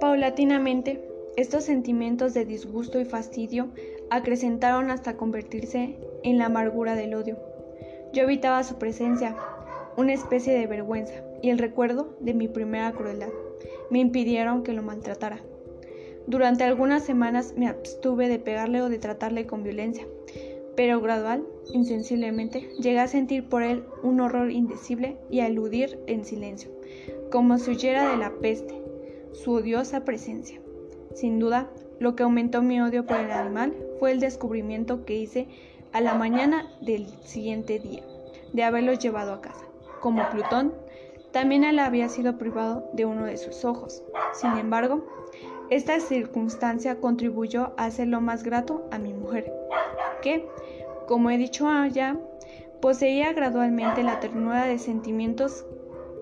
[0.00, 1.00] Paulatinamente,
[1.36, 3.68] estos sentimientos de disgusto y fastidio
[4.10, 7.36] acrecentaron hasta convertirse en la amargura del odio.
[8.12, 9.36] Yo evitaba su presencia,
[9.96, 13.30] una especie de vergüenza, y el recuerdo de mi primera crueldad
[13.90, 15.40] me impidieron que lo maltratara.
[16.26, 20.06] Durante algunas semanas me abstuve de pegarle o de tratarle con violencia,
[20.76, 26.24] pero gradual, insensiblemente, llegué a sentir por él un horror indecible y a eludir en
[26.24, 26.70] silencio,
[27.30, 28.74] como si huyera de la peste,
[29.32, 30.60] su odiosa presencia.
[31.14, 35.48] Sin duda, lo que aumentó mi odio por el animal fue el descubrimiento que hice
[35.92, 38.02] a la mañana del siguiente día
[38.52, 39.64] de haberlo llevado a casa.
[40.00, 40.74] Como Plutón,
[41.32, 44.02] también él había sido privado de uno de sus ojos.
[44.32, 45.04] Sin embargo,
[45.70, 49.52] esta circunstancia contribuyó a hacerlo más grato a mi mujer,
[50.22, 50.46] que,
[51.06, 52.18] como he dicho ya,
[52.80, 55.64] poseía gradualmente la ternura de sentimientos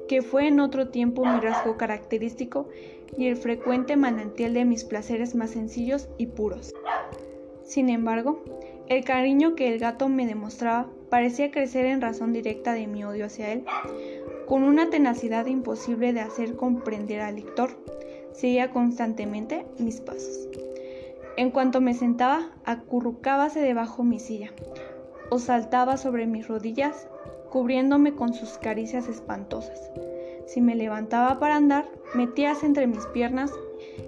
[0.09, 2.69] que fue en otro tiempo mi rasgo característico
[3.17, 6.75] y el frecuente manantial de mis placeres más sencillos y puros.
[7.65, 8.43] Sin embargo,
[8.89, 13.27] el cariño que el gato me demostraba parecía crecer en razón directa de mi odio
[13.27, 13.65] hacia él,
[14.47, 17.71] con una tenacidad imposible de hacer comprender al lector.
[18.33, 20.49] Seguía constantemente mis pasos.
[21.37, 24.53] En cuanto me sentaba, acurrucábase debajo mi silla,
[25.31, 27.09] o saltaba sobre mis rodillas,
[27.51, 29.91] cubriéndome con sus caricias espantosas.
[30.47, 33.51] Si me levantaba para andar, metíase entre mis piernas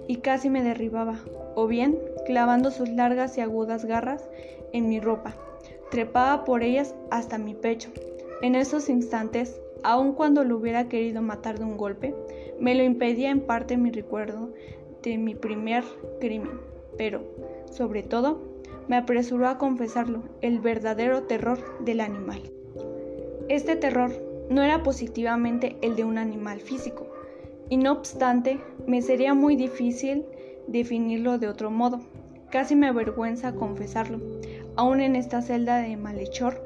[0.07, 1.19] y casi me derribaba,
[1.55, 4.29] o bien, clavando sus largas y agudas garras
[4.71, 5.33] en mi ropa,
[5.89, 7.89] trepaba por ellas hasta mi pecho.
[8.43, 12.13] En esos instantes, aun cuando lo hubiera querido matar de un golpe,
[12.59, 14.51] me lo impedía en parte mi recuerdo
[15.01, 15.83] de mi primer
[16.19, 16.59] crimen,
[16.97, 17.23] pero,
[17.71, 18.41] sobre todo,
[18.87, 22.41] me apresuró a confesarlo, el verdadero terror del animal.
[23.49, 24.11] Este terror
[24.49, 27.07] no era positivamente el de un animal físico,
[27.69, 30.25] y no obstante, me sería muy difícil
[30.67, 31.99] definirlo de otro modo.
[32.51, 34.19] Casi me avergüenza confesarlo.
[34.75, 36.63] Aún en esta celda de malhechor,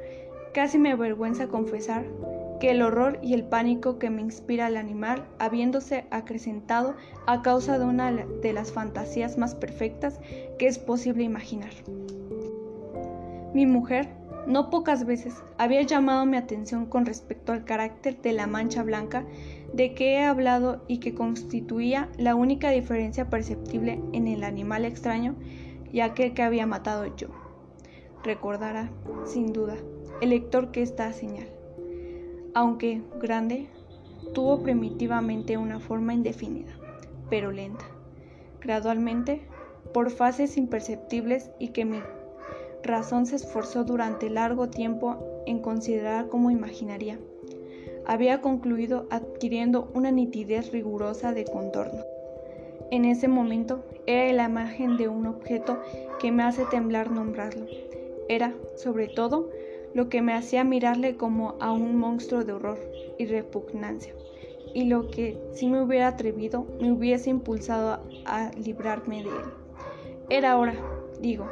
[0.53, 2.03] casi me avergüenza confesar
[2.59, 7.79] que el horror y el pánico que me inspira el animal, habiéndose acrecentado a causa
[7.79, 10.19] de una de las fantasías más perfectas
[10.57, 11.71] que es posible imaginar.
[13.53, 14.09] Mi mujer
[14.45, 19.25] no pocas veces había llamado mi atención con respecto al carácter de la mancha blanca
[19.73, 25.35] de que he hablado y que constituía la única diferencia perceptible en el animal extraño
[25.91, 27.27] y aquel que había matado yo.
[28.23, 28.89] Recordará,
[29.25, 29.75] sin duda,
[30.21, 31.47] el lector que esta señal,
[32.53, 33.67] aunque grande,
[34.33, 36.71] tuvo primitivamente una forma indefinida,
[37.29, 37.85] pero lenta,
[38.61, 39.41] gradualmente,
[39.93, 41.99] por fases imperceptibles y que mi
[42.83, 47.19] razón se esforzó durante largo tiempo en considerar como imaginaría.
[48.05, 52.03] Había concluido adquiriendo una nitidez rigurosa de contorno.
[52.91, 55.79] En ese momento era la imagen de un objeto
[56.19, 57.67] que me hace temblar nombrarlo.
[58.27, 59.49] Era, sobre todo,
[59.93, 62.79] lo que me hacía mirarle como a un monstruo de horror
[63.17, 64.13] y repugnancia,
[64.73, 69.53] y lo que, si me hubiera atrevido, me hubiese impulsado a, librarme de él.
[70.29, 70.75] Era ahora,
[71.21, 71.47] digo,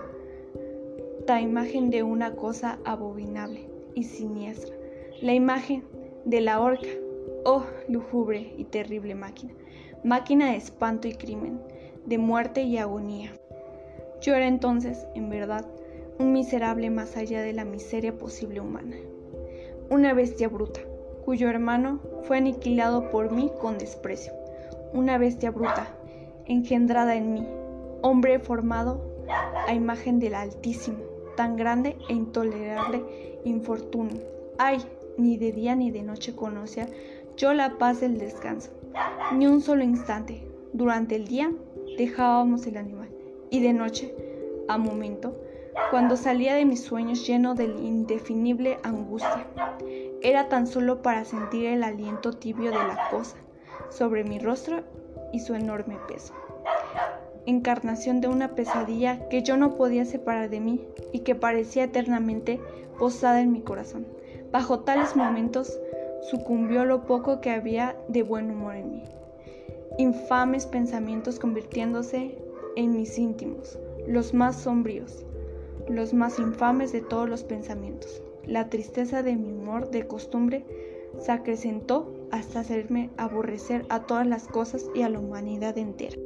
[1.28, 4.76] la imagen de una cosa abominable y siniestra,
[5.22, 5.84] la imagen
[6.26, 6.88] de la horca,
[7.44, 9.54] oh lúgubre y terrible máquina,
[10.04, 11.60] máquina de espanto y crimen,
[12.06, 13.32] de muerte y agonía.
[14.22, 15.66] Yo era entonces, en verdad,
[16.20, 18.96] un miserable más allá de la miseria posible humana,
[19.90, 20.82] una bestia bruta,
[21.24, 24.34] cuyo hermano fue aniquilado por mí con desprecio,
[24.94, 25.88] una bestia bruta,
[26.46, 27.48] engendrada en mí,
[28.02, 29.02] hombre formado
[29.68, 31.00] a imagen del Altísimo,
[31.36, 33.04] tan grande e intolerable
[33.44, 34.22] infortunio.
[34.58, 34.80] Ay,
[35.18, 36.88] ni de día ni de noche conocía
[37.36, 38.72] yo la paz del descanso,
[39.34, 40.44] ni un solo instante.
[40.74, 41.52] Durante el día
[41.98, 43.10] dejábamos el animal
[43.50, 44.14] y de noche,
[44.68, 45.36] a momento,
[45.92, 49.48] cuando salía de mis sueños lleno de indefinible angustia,
[50.22, 53.38] era tan solo para sentir el aliento tibio de la cosa
[53.90, 54.84] sobre mi rostro
[55.32, 56.34] y su enorme peso
[57.48, 62.60] encarnación de una pesadilla que yo no podía separar de mí y que parecía eternamente
[63.00, 64.06] posada en mi corazón.
[64.52, 65.80] Bajo tales momentos
[66.30, 69.04] sucumbió lo poco que había de buen humor en mí.
[69.98, 72.38] Infames pensamientos convirtiéndose
[72.76, 75.26] en mis íntimos, los más sombríos,
[75.88, 78.22] los más infames de todos los pensamientos.
[78.46, 80.66] La tristeza de mi humor de costumbre
[81.20, 86.18] se acrecentó hasta hacerme aborrecer a todas las cosas y a la humanidad entera.